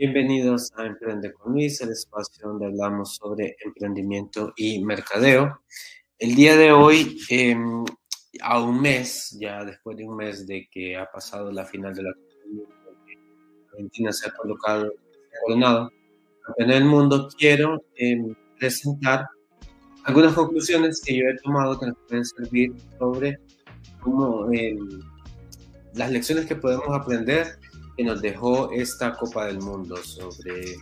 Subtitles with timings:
[0.00, 5.60] Bienvenidos a Emprende con Luis, el espacio donde hablamos sobre emprendimiento y mercadeo.
[6.18, 7.84] El día de hoy, em,
[8.40, 12.04] a un mes, ya después de un mes de que ha pasado la final de
[12.04, 12.14] la
[13.72, 14.90] Argentina se ha colocado
[15.44, 15.90] coronado
[16.56, 19.26] en el mundo, quiero em, presentar
[20.04, 23.38] algunas conclusiones que yo he tomado que nos pueden servir sobre
[24.00, 24.78] cómo em,
[25.92, 27.58] las lecciones que podemos aprender
[28.00, 30.78] que nos dejó esta Copa del Mundo, sobre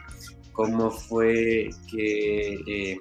[0.53, 3.01] cómo fue que eh,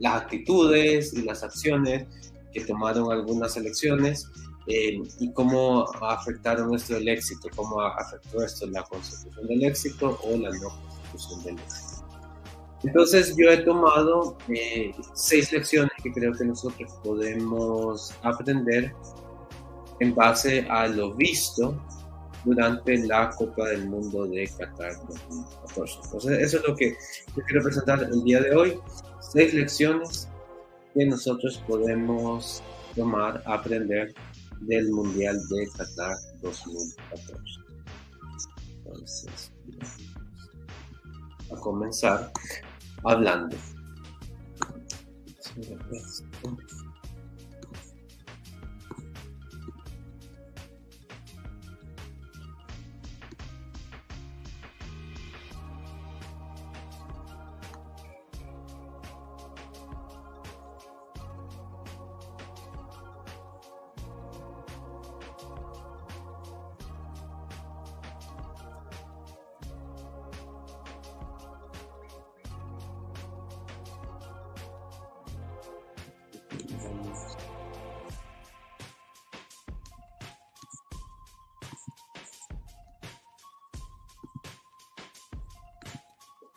[0.00, 2.06] las actitudes y las acciones
[2.52, 4.28] que tomaron algunas elecciones
[4.66, 10.50] eh, y cómo afectaron esto éxito, cómo afectó esto la consecución del éxito o la
[10.50, 12.04] no consecución del éxito.
[12.84, 18.94] Entonces yo he tomado eh, seis lecciones que creo que nosotros podemos aprender
[20.00, 21.80] en base a lo visto
[22.44, 26.00] durante la Copa del Mundo de Qatar 2014.
[26.04, 26.96] Entonces, eso es lo que
[27.36, 28.80] yo quiero presentar el día de hoy.
[29.20, 30.28] Seis lecciones
[30.94, 32.62] que nosotros podemos
[32.94, 34.14] tomar, aprender
[34.60, 37.36] del Mundial de Qatar 2014.
[38.84, 39.52] Entonces,
[41.50, 42.30] a comenzar
[43.04, 43.56] hablando.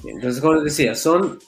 [0.07, 1.39] Entonces, como les decía, son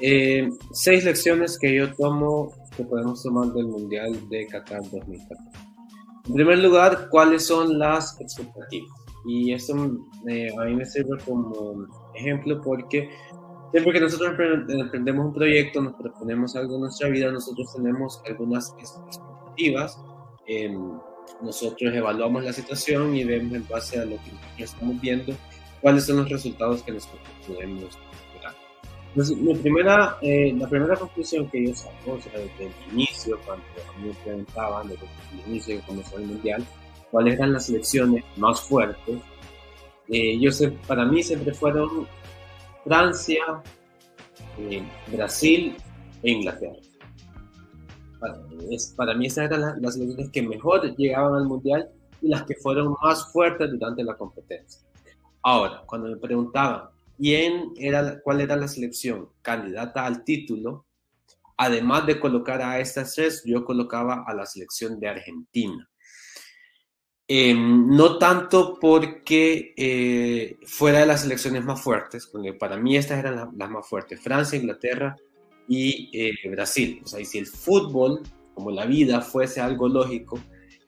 [0.00, 5.42] eh, seis lecciones que yo tomo, que podemos tomar del Mundial de Qatar 2014.
[6.26, 8.90] En primer lugar, ¿cuáles son las expectativas?
[9.26, 9.74] Y esto
[10.28, 13.10] eh, a mí me sirve como ejemplo porque
[13.70, 14.34] siempre que nosotros
[14.68, 19.98] emprendemos un proyecto, nos proponemos algo en nuestra vida, nosotros tenemos algunas expectativas.
[20.46, 20.76] Eh,
[21.40, 24.16] nosotros evaluamos la situación y vemos en base a lo
[24.56, 25.34] que estamos viendo
[25.84, 28.54] cuáles son los resultados que nosotros podemos esperar.
[29.08, 33.38] Entonces, mi primera, eh, la primera conclusión que yo saco, o sea, desde el inicio,
[33.44, 33.66] cuando
[34.02, 36.64] me preguntaban, desde el inicio de comenzó el Mundial,
[37.10, 39.20] cuáles eran las selecciones más fuertes,
[40.08, 42.08] eh, yo sé, para mí siempre fueron
[42.84, 43.42] Francia,
[44.58, 45.76] eh, Brasil
[46.22, 46.80] e Inglaterra.
[48.18, 48.38] Para,
[48.70, 51.90] es, para mí esas eran las, las selecciones que mejor llegaban al Mundial
[52.22, 54.80] y las que fueron más fuertes durante la competencia.
[55.46, 56.88] Ahora, cuando me preguntaban
[57.18, 60.86] quién era, cuál era la selección candidata al título,
[61.58, 65.88] además de colocar a estas tres, yo colocaba a la selección de Argentina.
[67.28, 73.18] Em, no tanto porque eh, fuera de las selecciones más fuertes, porque para mí estas
[73.18, 75.14] eran las, más fuertes, Francia, Inglaterra
[75.68, 77.02] y eh, Brasil.
[77.04, 78.22] O sea, y si el fútbol,
[78.54, 80.40] como la vida, fuese algo lógico,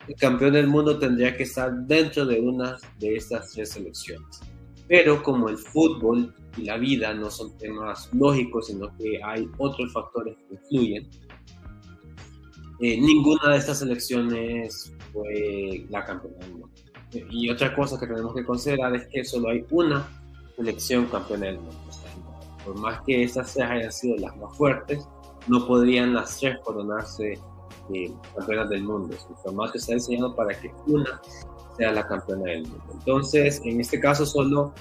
[0.09, 4.41] el campeón del mundo tendría que estar dentro de una de estas tres selecciones.
[4.89, 9.93] Pero como el fútbol y la vida no son temas lógicos, sino que hay otros
[9.93, 11.09] factores que influyen,
[12.81, 16.71] eh, ninguna de estas selecciones fue la campeona del mundo.
[17.31, 20.06] Y otra cosa que tenemos que considerar es que solo hay una
[20.56, 21.77] selección campeona del mundo.
[22.65, 25.06] por más que estas tres hayan sido las más fuertes,
[25.47, 27.38] no podrían las tres coronarse
[27.94, 29.14] eh, campeonas del mundo.
[29.14, 31.20] El formato está diseñado para que una
[31.76, 32.84] sea la campeona del mundo.
[32.92, 34.72] Entonces, en este caso solo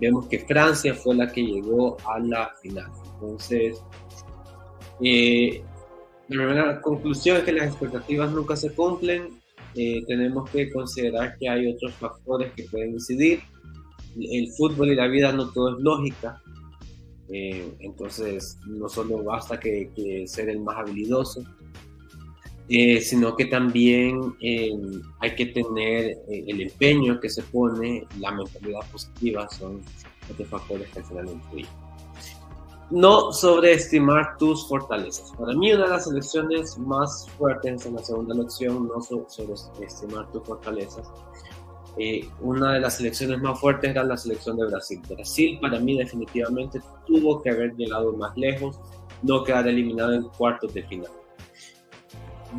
[0.00, 2.90] vemos que Francia fue la que llegó a la final.
[3.14, 3.80] Entonces,
[5.00, 5.62] eh,
[6.28, 9.40] la conclusión es que las expectativas nunca se cumplen.
[9.74, 13.40] Eh, tenemos que considerar que hay otros factores que pueden decidir.
[14.18, 16.42] El fútbol y la vida no todo es lógica.
[17.28, 21.42] entonces, no solo basta que, que ser el más habilidoso,
[22.68, 24.72] eh, sino que también eh,
[25.20, 29.82] hay que tener eh, el empeño que se pone, la mentalidad positiva, son
[30.28, 31.70] otros factores que al final influyen.
[32.90, 35.32] No sobreestimar tus fortalezas.
[35.38, 40.42] Para mí una de las elecciones más fuertes en la segunda elección, no sobreestimar tus
[40.42, 41.08] fortalezas.
[42.40, 45.00] una de las elecciones más fuertes era la selección de Brasil.
[45.08, 48.80] Brasil para mí definitivamente tuvo que haber llegado más lejos,
[49.22, 51.10] no quedar eliminado en cuartos de final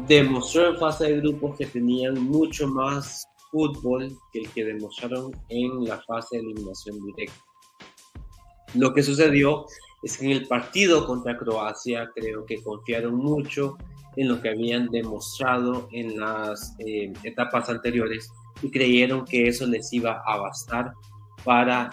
[0.08, 5.86] demostró en fase de grupos que tenían mucho más fútbol que el que demostraron en
[5.86, 7.44] la fase de eliminación directa.
[8.74, 9.66] Lo que sucedió
[10.04, 13.78] es que en el partido contra Croacia creo que confiaron mucho
[14.16, 18.32] en lo que habían demostrado en las eh, etapas anteriores
[18.62, 20.92] y creyeron que eso les iba a bastar
[21.44, 21.90] para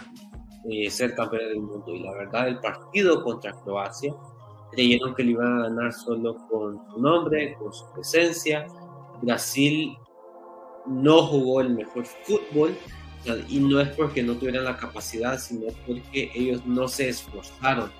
[0.68, 1.94] eh, ser campeones del mundo.
[1.94, 4.14] Y la verdad, el partido contra Croacia
[4.74, 8.66] creyeron que le iban a ganar solo con su nombre, con su presencia.
[9.22, 9.96] Brasil
[10.86, 12.76] no jugó el mejor fútbol
[13.48, 17.90] y no es porque no tuvieran la capacidad, sino porque ellos no se esforzaron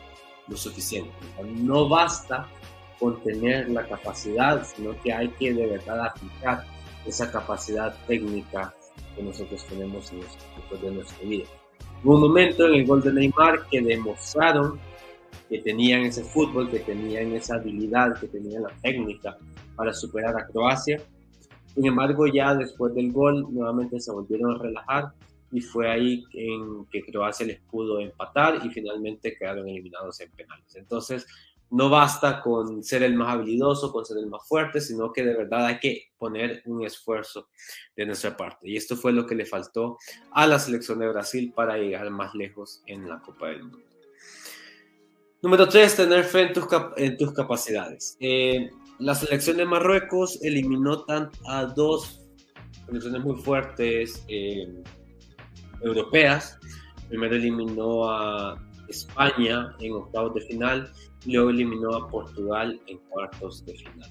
[0.49, 1.11] lo suficiente.
[1.57, 2.47] no basta
[2.99, 6.65] con tener la capacidad, sino que hay que de verdad aplicar
[7.07, 8.75] esa capacidad técnica
[9.17, 11.45] que nosotros tenemos en los de nuestra vida.
[12.03, 14.79] Un momento en el gol de Neymar que demostraron
[15.49, 19.37] que tenían ese fútbol, que tenían esa habilidad, que tenían la técnica
[19.77, 21.01] para superar a Croacia.
[21.75, 25.13] Sin embargo, ya después del gol, nuevamente se volvieron a relajar
[25.51, 30.75] y fue ahí en que Croacia les pudo empatar y finalmente quedaron eliminados en penales.
[30.75, 31.27] Entonces,
[31.71, 35.35] no basta con ser el más habilidoso, con ser el más fuerte, sino que de
[35.35, 37.49] verdad hay que poner un esfuerzo
[37.97, 38.69] de nuestra parte.
[38.69, 39.99] Y esto fue lo que le faltó
[40.33, 43.94] a la selección de Brasil para llegar más lejos en la Copa del Mundo.
[45.45, 46.51] Número tres, tener fe
[46.97, 48.17] en tus, capacidades.
[48.19, 51.05] Eh, la selección de Marruecos eliminó
[51.47, 52.23] a dos
[52.87, 54.67] selecciones muy fuertes eh,
[55.83, 56.59] europeas.
[57.11, 58.59] Primero eliminó a
[58.89, 60.91] España en octavos de final
[61.27, 64.11] y luego eliminó a Portugal en cuartos de final.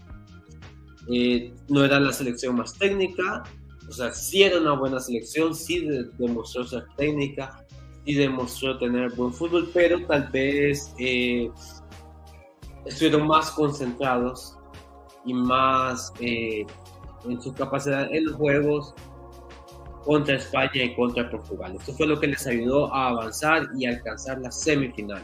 [1.11, 3.41] Eh, no era la selección más técnica,
[3.89, 5.87] o sea, sí era una buena selección, sí
[6.19, 7.62] demostró ser técnica,
[8.05, 11.49] y demostró tener buen fútbol, pero tal vez eh,
[12.85, 14.57] estuvieron más concentrados
[15.25, 16.65] y más eh,
[17.25, 18.93] en su capacidad en los juegos
[20.03, 21.75] contra España y contra Portugal.
[21.79, 25.23] Esto fue lo que les ayudó a avanzar y alcanzar la semifinal.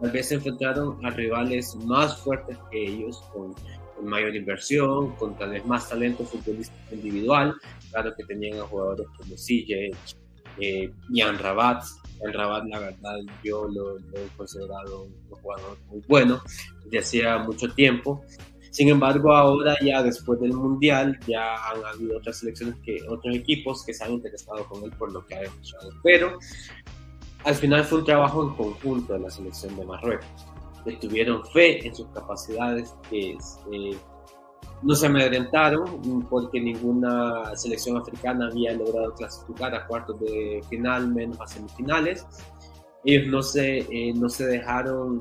[0.00, 3.54] Tal vez se enfrentaron a rivales más fuertes que ellos, con,
[4.02, 7.54] mayor inversión, con tal vez más talento futbolístico individual.
[7.90, 9.96] Claro que tenían a jugadores como CJ,
[10.58, 10.90] eh,
[11.38, 11.84] Rabat.
[12.20, 16.42] Jan Rabat, la verdad, yo lo, he considerado un jugador muy bueno
[16.86, 18.24] desde mucho tiempo.
[18.70, 23.84] Sin embargo, ahora ya después del Mundial, ya han habido otras selecciones, que, otros equipos
[23.84, 25.90] que se han interesado con él por lo que ha demostrado.
[26.02, 26.38] Pero
[27.44, 30.26] al final fue un trabajo en conjunto de la selección de Marruecos.
[30.86, 33.38] Le tuvieron fe en sus capacidades, que
[33.72, 33.96] eh,
[34.84, 41.40] no se amedrentaron porque ninguna selección africana había logrado clasificar a cuartos de final menos
[41.40, 42.26] a semifinales.
[43.02, 45.20] Ellos no se, eh, no se dejaron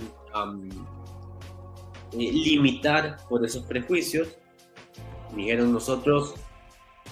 [2.12, 4.38] eh, limitar por esos prejuicios.
[5.34, 6.36] Dijeron nosotros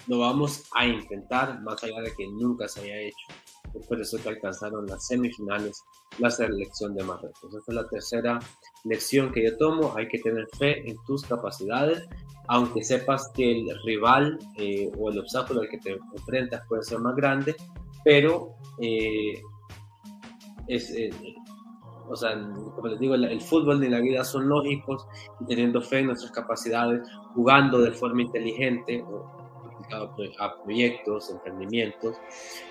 [0.07, 3.27] lo vamos a intentar más allá de que nunca se haya hecho.
[3.73, 5.83] Es por eso que alcanzaron las semifinales
[6.19, 7.53] la selección de Marruecos.
[7.55, 8.39] Esta es la tercera
[8.83, 9.93] lección que yo tomo.
[9.95, 12.07] Hay que tener fe en tus capacidades
[12.51, 16.99] aunque sepas que el rival eh, o el obstáculo al que te enfrentas puede ser
[16.99, 17.55] más grande,
[18.03, 19.41] pero eh,
[20.67, 21.11] es, eh,
[22.09, 22.37] o sea,
[22.75, 25.07] como les digo, el, fútbol y la vida son lógicos
[25.39, 29.01] y teniendo fe en nuestras capacidades, jugando de forma inteligente
[30.37, 32.17] a proyectos, emprendimientos,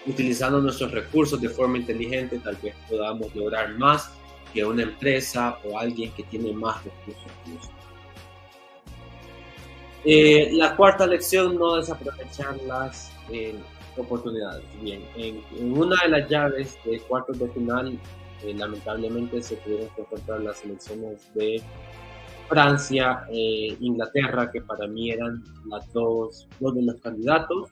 [0.07, 4.13] utilizando nuestros recursos de forma inteligente, tal vez podamos lograr más
[4.53, 7.80] que una empresa o alguien que tiene más recursos que nosotros.
[10.05, 13.55] Eh, la cuarta lección, no desaprovechar las eh,
[13.97, 14.65] oportunidades.
[14.81, 15.43] Bien, en,
[15.77, 17.99] una de las llaves de cuartos de final,
[18.43, 21.63] eh, lamentablemente se tuvieron que encontrar las elecciones de
[22.49, 27.69] Francia e Inglaterra, que para mí eran las dos, dos de los candidatos.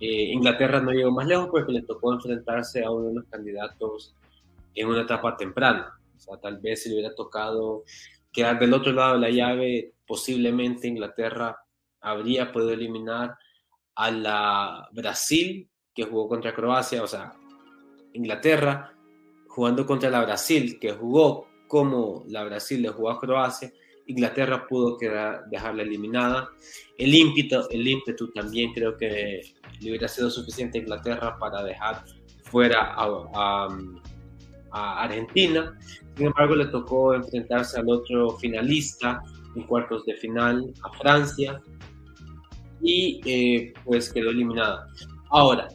[0.00, 4.14] Inglaterra no llegó más lejos porque le tocó enfrentarse a uno de los candidatos
[4.74, 5.98] en una etapa temprana.
[6.14, 7.84] O sea, tal vez si le hubiera tocado
[8.30, 11.56] quedar del otro lado de la llave, posiblemente Inglaterra
[12.00, 13.36] habría podido eliminar
[13.94, 17.32] a la Brasil que jugó contra Croacia, o sea,
[18.12, 18.92] Inglaterra
[19.48, 23.72] jugando contra la Brasil que jugó como la Brasil le jugó a Croacia,
[24.06, 26.50] Inglaterra pudo quedar, dejarla eliminada.
[26.98, 29.40] El ímpetu, el ímpetu también creo que
[29.80, 32.04] le hubiera sido suficiente a Inglaterra para dejar
[32.44, 33.68] fuera a,
[34.72, 35.76] a Argentina.
[36.16, 39.22] Sin embargo, le tocó enfrentarse al otro finalista,
[39.54, 41.60] en cuartos de final a Francia
[42.80, 44.86] y eh, pues quedó eliminada.
[45.30, 45.68] Ahora,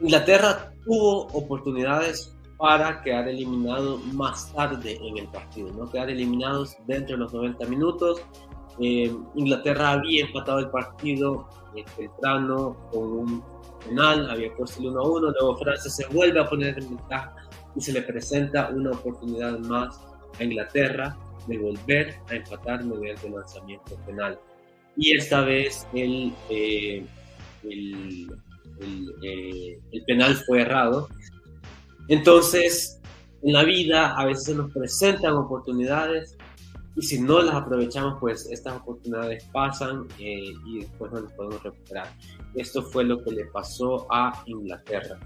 [0.00, 7.16] Inglaterra tuvo oportunidades para quedar eliminado más tarde en el partido, no quedar eliminados dentro
[7.16, 8.20] de los 90 minutos.
[8.78, 13.44] Eh, Inglaterra había empatado el partido eh, temprano con un
[13.86, 17.34] penal, había puesto el 1 a 1, luego Francia se vuelve a poner en ventaja
[17.74, 20.00] y se le presenta una oportunidad más
[20.38, 24.38] a Inglaterra de volver a empatar mediante lanzamiento penal.
[24.96, 27.04] Y esta vez el, eh,
[27.62, 28.38] el,
[29.92, 31.08] el penal fue errado.
[32.08, 33.00] Entonces,
[33.42, 36.36] en la vida a veces se nos presentan oportunidades
[36.96, 41.62] y si no las aprovechamos, pues estas oportunidades pasan eh, y después no las podemos
[41.62, 42.10] recuperar.
[42.54, 45.18] Esto fue lo que le pasó a Inglaterra.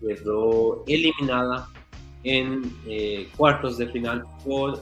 [0.00, 1.68] Quedó eliminada
[2.22, 4.80] en eh, cuartos de final por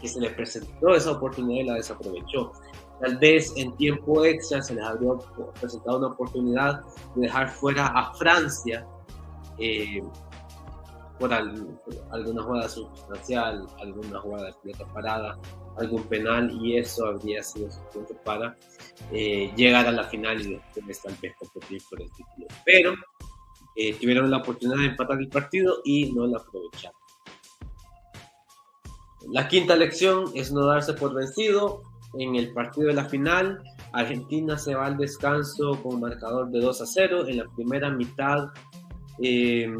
[0.00, 2.52] que se le presentó esa oportunidad y la desaprovechó.
[3.00, 5.12] Tal vez en tiempo extra se les habría
[5.60, 6.82] presentado una oportunidad
[7.14, 8.86] de dejar fuera a Francia
[9.58, 10.02] eh,
[11.18, 15.38] por, alguna jugada sustancial, alguna jugada de pelota parada,
[15.76, 18.56] algún penal y eso habría sido suficiente para
[19.12, 22.46] eh, llegar a la final y después tal vez competir por el título.
[22.64, 22.94] Pero
[23.76, 27.07] eh, tuvieron la oportunidad de empatar el partido y no la aprovecharon.
[29.30, 31.82] La quinta lección es no darse por vencido.
[32.14, 36.80] En el partido de la final, Argentina se va al descanso con marcador de 2
[36.80, 37.26] a 0.
[37.28, 38.48] En la primera mitad,
[39.22, 39.70] eh,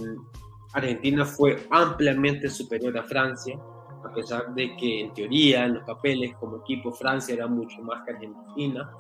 [0.75, 3.59] Argentina fue ampliamente superior a Francia,
[4.05, 8.05] a pesar de que en teoría, en los papeles como equipo, Francia era mucho más
[8.05, 8.91] que Argentina.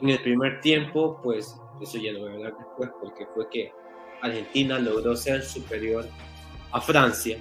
[0.00, 3.72] En el primer tiempo, pues eso ya lo voy a hablar después, porque fue que
[4.22, 6.06] Argentina logró ser superior
[6.70, 7.38] a Francia.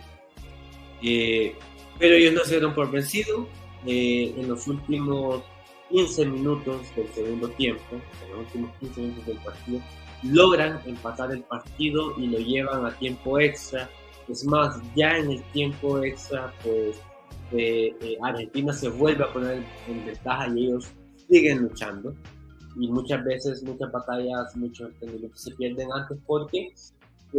[1.04, 1.56] Eh,
[2.00, 3.48] pero ellos no se dieron por vencido.
[3.86, 5.44] Eh, en los últimos
[5.90, 9.82] 15 minutos del segundo tiempo, en los últimos 15 minutos del partido,
[10.24, 13.90] logran empatar el partido y lo llevan a tiempo extra.
[14.28, 16.98] Es más, ya en el tiempo extra, pues
[17.52, 20.90] eh, eh, Argentina se vuelve a poner en ventaja y ellos
[21.30, 22.14] siguen luchando.
[22.80, 24.92] Y muchas veces, muchas batallas, muchos
[25.34, 26.74] se pierden antes porque,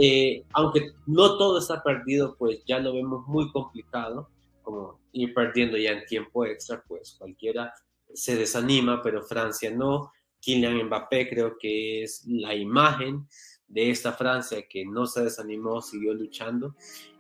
[0.01, 4.29] eh, aunque no todo está perdido, pues ya lo vemos muy complicado,
[4.69, 7.73] como ir perdiendo ya en tiempo extra, pues cualquiera
[8.13, 10.13] se desanima, pero Francia no.
[10.43, 13.27] Kylian Mbappé creo que es la imagen
[13.67, 16.75] de esta Francia que no se desanimó, siguió luchando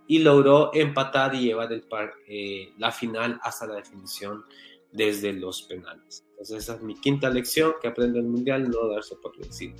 [0.06, 4.44] y logró empatar y llevar el par, eh, la final hasta la definición
[4.92, 6.26] desde los penales.
[6.32, 9.74] Entonces esa es mi quinta lección que aprende el Mundial, no darse por vencido.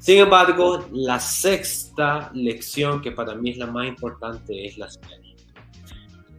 [0.00, 5.33] Sin embargo, la sexta lección que para mí es la más importante es la siguiente.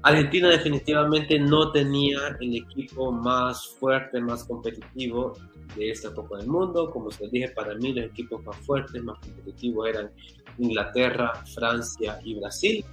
[0.06, 5.34] Argentina definitivamente no tenía el equipo más fuerte, más competitivo
[5.76, 6.92] de esta Copa del Mundo.
[6.92, 10.12] Como les dije, para mí los equipos más fuertes, más competitivos eran
[10.60, 12.86] Inglaterra, Francia y Brasil.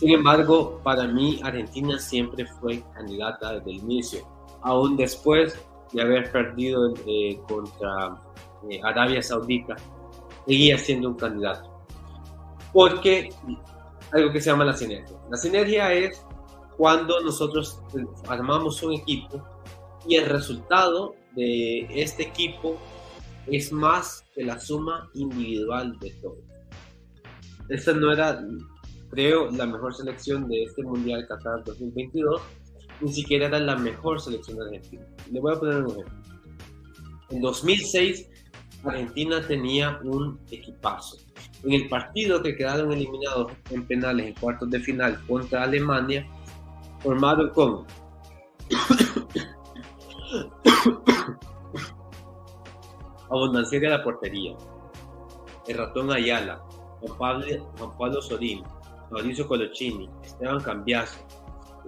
[0.00, 4.26] Sin embargo, para mí Argentina siempre fue candidata desde el inicio,
[4.62, 5.56] aún después
[5.92, 8.20] de haber perdido eh, contra
[8.68, 9.76] eh, Arabia Saudita,
[10.44, 11.70] seguía siendo un candidato.
[12.72, 13.30] Porque
[14.12, 15.16] algo que se llama la sinergia.
[15.30, 16.24] La sinergia es
[16.76, 17.80] cuando nosotros
[18.28, 19.42] armamos un equipo
[20.06, 22.78] y el resultado de este equipo
[23.46, 26.38] es más que la suma individual de todo.
[27.68, 28.40] Esta no era,
[29.10, 32.40] creo, la mejor selección de este Mundial Qatar 2022,
[33.00, 35.06] ni siquiera era la mejor selección de Argentina.
[35.30, 36.12] Le voy a poner un ejemplo.
[37.30, 38.28] En 2006,
[38.84, 41.18] Argentina tenía un equipazo.
[41.64, 46.26] En el partido que quedaron eliminados en penales en cuartos de final contra Alemania,
[47.00, 47.86] formado con
[53.30, 54.56] Abundancia de la portería,
[55.66, 56.62] el ratón Ayala,
[57.00, 58.62] Juan Pablo, Juan Pablo Sorín,
[59.10, 61.18] Mauricio Colochini, Esteban Cambiaso,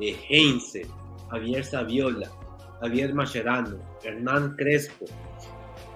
[0.01, 0.87] eh, Heinze,
[1.31, 2.31] Javier Saviola,
[2.81, 5.07] Javier Mascherano, Hernán Crespo,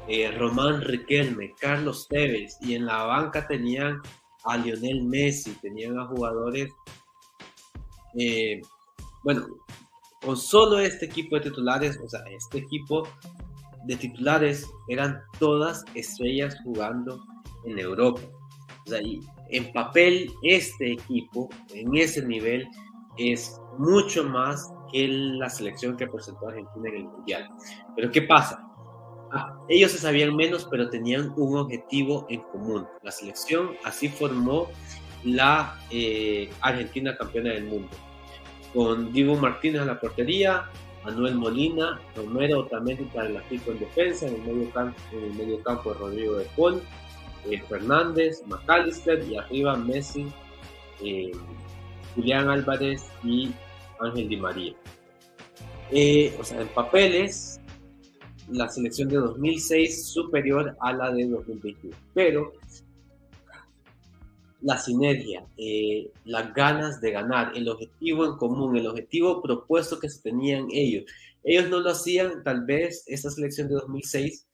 [0.08, 4.00] eh, Román Riquelme, Carlos Tevez, y en la banca tenían
[4.44, 6.70] a Lionel Messi, tenían a jugadores,
[8.18, 8.60] eh,
[9.22, 9.46] bueno,
[10.22, 13.08] con solo este equipo de titulares, o sea, este equipo
[13.86, 17.22] de titulares eran todas estrellas jugando
[17.64, 18.20] en Europa.
[18.86, 19.20] O sea, y
[19.50, 22.66] en papel este equipo, en ese nivel,
[23.16, 27.48] es mucho más que la selección que presentó Argentina en el Mundial.
[27.96, 28.73] Pero ¿qué pasa?
[29.68, 32.86] Ellos se sabían menos, pero tenían un objetivo en común.
[33.02, 34.68] La selección así formó
[35.24, 37.88] la eh, Argentina campeona del mundo.
[38.72, 40.68] Con Diego Martínez en la portería,
[41.04, 45.34] Manuel Molina, Romero Otamendi para el equipo en defensa, en el medio campo, en el
[45.34, 46.82] medio campo Rodrigo de Paul,
[47.50, 50.26] eh, Fernández, McAllister y arriba Messi,
[51.02, 51.30] eh,
[52.14, 53.50] Julián Álvarez y
[54.00, 54.74] Ángel Di María.
[55.90, 57.60] eh, o sea, en papeles,
[58.50, 61.96] la selección de 2006 superior a la de 2021.
[62.14, 62.52] Pero
[64.64, 70.08] la sinergia, eh, las ganas de ganar, el objetivo en común, el objetivo propuesto que
[70.08, 71.04] se tenían ellos.
[71.42, 74.46] Ellos no lo hacían, tal vez esta selección de 2006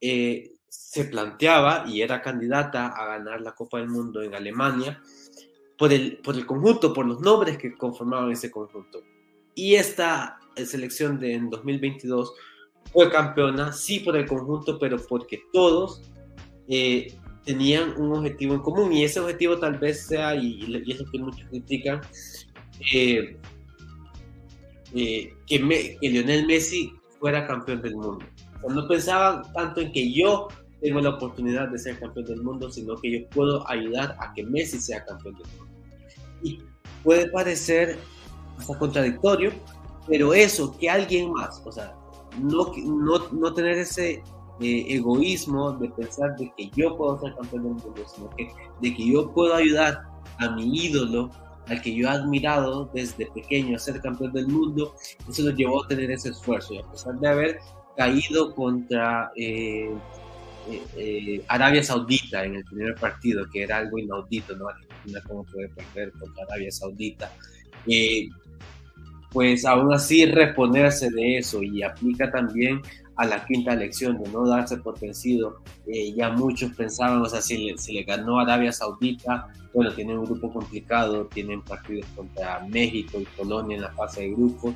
[0.00, 5.00] eh, se planteaba y era candidata a ganar la Copa del Mundo en Alemania
[5.78, 9.02] por el, por el conjunto, por los nombres que conformaban ese conjunto.
[9.54, 12.34] Y esta selección de en 2022
[12.92, 16.02] fue campeona, sí por el conjunto, pero porque todos
[16.68, 17.12] eh,
[17.44, 21.18] tenían un objetivo en común y ese objetivo tal vez sea, y, y eso que
[21.18, 22.00] muchos critican,
[22.92, 23.36] eh,
[24.94, 25.58] eh, que,
[26.00, 28.24] Lionel Messi fuera campeón del mundo.
[28.68, 30.48] no pensaban tanto en que yo
[30.80, 34.44] tengo la oportunidad de ser campeón del mundo, sino que yo puedo ayudar a que
[34.44, 35.74] Messi sea campeón del mundo.
[36.42, 36.62] Y
[37.02, 37.98] puede parecer
[38.78, 39.52] contradictorio,
[40.06, 41.94] pero eso, que alguien más, o sea,
[42.40, 44.22] no, no, no tener ese
[44.60, 48.48] egoísmo de pensar de que yo puedo ser campeón del mundo, sino que
[48.80, 50.02] de que yo puedo ayudar
[50.38, 51.30] a mi ídolo,
[51.68, 54.94] al que yo he admirado desde pequeño a ser campeón del mundo,
[55.28, 56.74] eso lo llevó a tener ese esfuerzo.
[56.74, 57.58] Y a pesar de haber
[57.96, 59.90] caído contra eh,
[60.68, 64.68] eh, eh, Arabia Saudita en el primer partido, que era algo inaudito, ¿no?
[64.68, 67.32] Argentina cómo puede perder contra Arabia Saudita.
[69.36, 72.80] Pues aún así reponerse de eso y aplica también
[73.16, 75.58] a la quinta elección, de no darse por vencido.
[75.86, 80.16] Eh, ya muchos pensaban, o sea, si le, si le ganó Arabia Saudita, bueno, tienen
[80.16, 84.72] un grupo complicado, tienen partidos contra México y Polonia en la fase de grupos,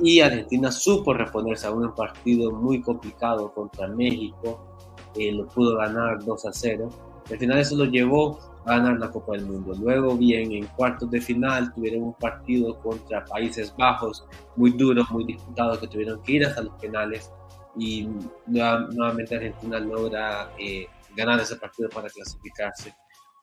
[0.00, 4.76] y Argentina supo reponerse a un partido muy complicado contra México,
[5.16, 6.88] eh, lo pudo ganar 2 a 0.
[7.30, 9.74] Al final eso lo llevó ganar la Copa del Mundo.
[9.78, 14.24] Luego, bien, en cuartos de final tuvieron un partido contra Países Bajos
[14.56, 17.30] muy duro, muy disputado, que tuvieron que ir hasta los penales
[17.76, 18.08] y
[18.46, 22.94] nuevamente Argentina logra eh, ganar ese partido para clasificarse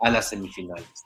[0.01, 1.05] a las semifinales.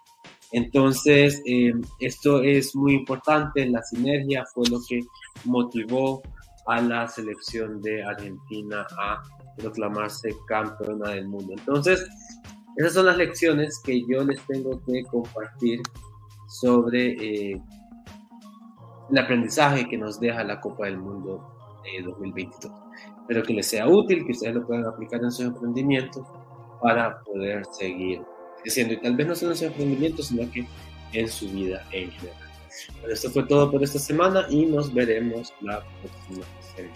[0.52, 5.00] Entonces, eh, esto es muy importante, la sinergia fue lo que
[5.46, 6.22] motivó
[6.68, 9.22] a la selección de Argentina a
[9.58, 11.54] proclamarse campeona del mundo.
[11.58, 12.06] Entonces,
[12.76, 15.82] esas son las lecciones que yo les tengo que compartir
[16.48, 17.12] sobre
[17.52, 17.62] eh,
[19.10, 22.72] el aprendizaje que nos deja la Copa del Mundo de 2022.
[23.22, 26.26] Espero que les sea útil, que ustedes lo puedan aplicar en sus emprendimientos
[26.82, 28.22] para poder seguir
[28.62, 30.66] creciendo y tal vez no solo en sus emprendimientos, sino que
[31.14, 32.38] en su vida en general.
[33.00, 36.94] Bueno, esto fue todo por esta semana y nos veremos la próxima semana.